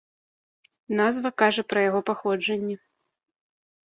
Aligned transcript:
Назва 0.99 1.31
кажа 1.41 1.63
пра 1.73 1.83
яго 1.89 2.01
паходжанне. 2.09 2.75